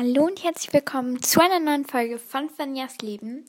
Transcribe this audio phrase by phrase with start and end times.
[0.00, 3.44] Hallo und herzlich willkommen zu einer neuen Folge von Fanjas Leben.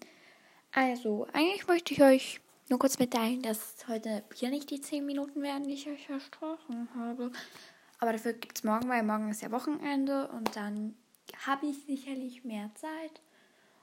[0.72, 5.44] Also, eigentlich möchte ich euch nur kurz mitteilen, dass heute hier nicht die 10 Minuten
[5.44, 7.32] werden, die ich euch versprochen habe.
[8.00, 10.96] Aber dafür gibt es morgen, weil morgen ist ja Wochenende und dann
[11.46, 13.22] habe ich sicherlich mehr Zeit.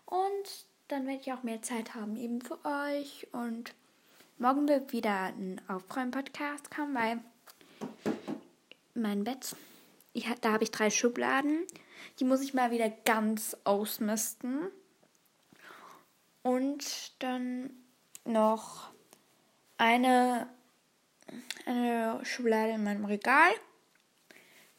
[0.04, 3.28] Und dann werde ich auch mehr Zeit haben eben für euch.
[3.30, 3.74] Und
[4.38, 7.20] morgen wird wieder ein Aufräumen-Podcast kommen, weil
[8.94, 9.54] mein Bett
[10.14, 11.64] ich, da habe ich drei Schubladen.
[12.18, 14.68] Die muss ich mal wieder ganz ausmisten.
[16.42, 17.70] Und dann
[18.24, 18.91] noch
[19.78, 20.48] eine,
[21.64, 23.50] eine Schublade in meinem Regal.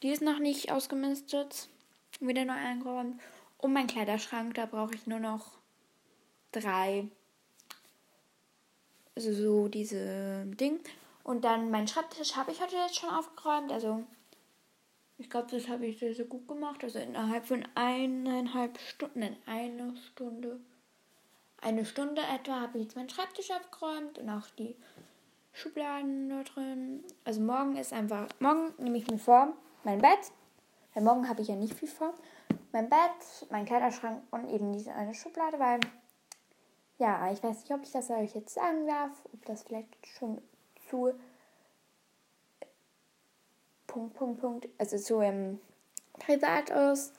[0.02, 1.70] Die ist noch nicht ausgemistet.
[2.20, 3.20] Wieder neu eingeräumt.
[3.58, 5.58] Und mein Kleiderschrank, da brauche ich nur noch
[6.52, 7.10] drei.
[9.16, 10.80] Also so diese Ding.
[11.24, 13.72] Und dann mein Schreibtisch habe ich heute jetzt schon aufgeräumt.
[13.72, 14.04] Also
[15.18, 16.84] ich glaube, das habe ich sehr, sehr gut gemacht.
[16.84, 20.60] Also innerhalb von eineinhalb Stunden, nein, eine Stunde,
[21.62, 24.76] eine Stunde etwa habe ich jetzt meinen Schreibtisch abgeräumt und auch die
[25.54, 27.04] Schubladen da drin.
[27.26, 30.32] Also morgen ist einfach, morgen nehme ich mir vor, mein Bett,
[30.94, 32.14] weil morgen habe ich ja nicht viel vor.
[32.72, 35.80] Mein Bett, mein Kleiderschrank und eben diese eine Schublade, weil,
[37.00, 40.42] ja, ich weiß nicht, ob ich das euch jetzt sagen darf, ob das vielleicht schon
[40.90, 41.14] zu
[43.98, 45.60] Punkt, Punkt, Punkt, also so im
[46.20, 47.16] privat ist,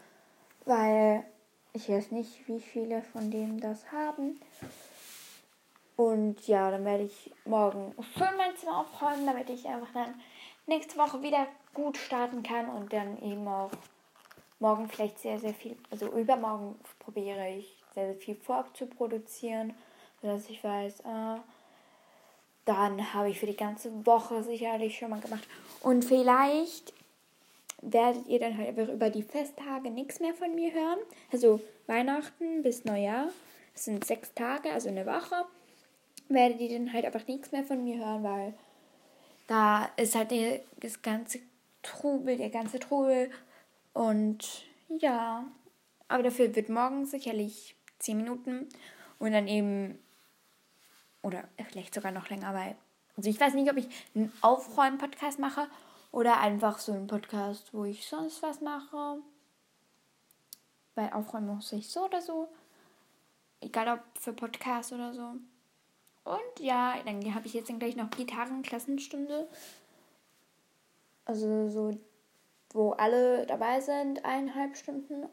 [0.65, 1.25] weil
[1.73, 4.41] ich weiß nicht, wie viele von denen das haben.
[5.97, 10.15] Und ja, dann werde ich morgen schön mein Zimmer aufräumen, damit ich einfach dann
[10.69, 13.73] nächste Woche wieder gut starten kann und dann eben auch
[14.61, 19.75] morgen vielleicht sehr, sehr viel, also übermorgen probiere ich sehr, sehr viel vorzuproduzieren,
[20.23, 21.39] sodass ich weiß, äh,
[22.69, 25.49] dann habe ich für die ganze Woche sicherlich schon mal gemacht.
[25.81, 26.93] Und vielleicht
[27.81, 30.99] werdet ihr dann halt einfach über die Festtage nichts mehr von mir hören.
[31.33, 33.29] Also Weihnachten bis Neujahr.
[33.73, 35.47] Das sind sechs Tage, also eine Woche.
[36.29, 38.55] Werdet ihr dann halt einfach nichts mehr von mir hören, weil
[39.47, 40.31] da ist halt
[40.81, 41.39] das ganze
[41.83, 43.31] Trubel, der ganze Trubel.
[43.95, 45.47] Und ja,
[46.09, 48.69] aber dafür wird morgen sicherlich zehn Minuten
[49.19, 49.99] und dann eben
[51.23, 52.77] oder vielleicht sogar noch länger, weil.
[53.17, 55.67] Also ich weiß nicht, ob ich einen Aufräumen-Podcast mache
[56.13, 59.19] oder einfach so einen Podcast, wo ich sonst was mache.
[60.95, 62.49] Weil aufräumen muss ich so oder so.
[63.61, 65.35] Egal ob für Podcast oder so.
[66.25, 69.49] Und ja, dann habe ich jetzt dann gleich noch Gitarrenklassenstunde.
[71.25, 71.99] Also so,
[72.71, 75.27] wo alle dabei sind, eineinhalb Stunden.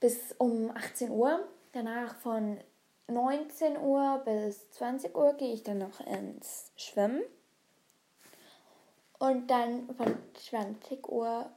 [0.00, 1.46] Bis um 18 Uhr.
[1.72, 2.58] Danach von
[3.10, 7.22] 19 Uhr bis 20 Uhr gehe ich dann noch ins Schwimmen.
[9.18, 11.50] Und dann von 20 Uhr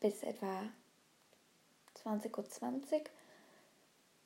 [0.00, 0.62] bis etwa
[2.04, 3.10] 20.20 Uhr 20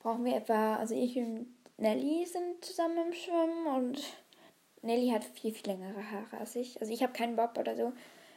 [0.01, 1.47] brauchen wir etwa, also ich und
[1.79, 4.03] Nelly sind zusammen im Schwimmen und
[4.83, 6.81] Nelly hat viel, viel längere Haare als ich.
[6.81, 7.93] Also ich habe keinen Bob oder so,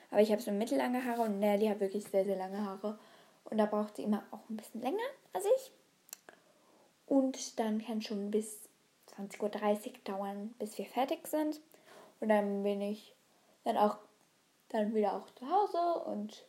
[0.09, 2.97] aber ich habe so mittellange Haare und Nelly hat wirklich sehr, sehr lange Haare.
[3.45, 5.71] Und da braucht sie immer auch ein bisschen länger als ich.
[7.07, 8.69] Und dann kann schon bis
[9.15, 11.59] 20.30 Uhr dauern, bis wir fertig sind.
[12.19, 13.15] Und dann bin ich
[13.63, 13.97] dann auch
[14.69, 16.45] dann wieder auch zu Hause und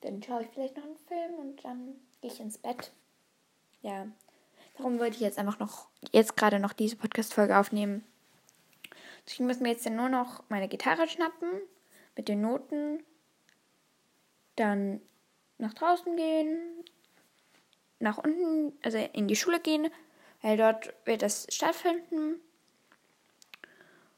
[0.00, 2.92] dann schaue ich vielleicht noch einen Film und dann gehe ich ins Bett.
[3.82, 4.06] Ja,
[4.76, 8.04] darum wollte ich jetzt einfach noch, jetzt gerade noch diese Podcast-Folge aufnehmen.
[9.26, 11.50] Deswegen müssen wir jetzt dann nur noch meine Gitarre schnappen
[12.16, 13.02] mit den Noten,
[14.56, 15.00] dann
[15.58, 16.84] nach draußen gehen,
[17.98, 19.90] nach unten, also in die Schule gehen,
[20.42, 22.40] weil dort wird das stattfinden.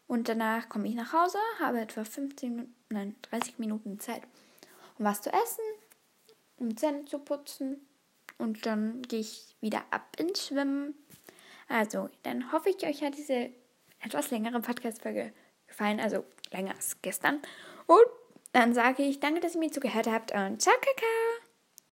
[0.06, 4.22] Und danach komme ich nach Hause, habe etwa 15, nein, 30 Minuten Zeit,
[4.99, 5.65] um was zu essen,
[6.56, 7.87] um Zähne zu putzen.
[8.38, 10.94] Und dann gehe ich wieder ab ins Schwimmen.
[11.69, 13.50] Also, dann hoffe ich, euch hat diese
[14.00, 15.33] etwas längere Podcast-Folge
[15.67, 17.43] gefallen, also länger als gestern.
[17.87, 18.06] Und
[18.53, 21.48] dann sage ich danke, dass ihr mir zugehört habt und ciao, Kakao!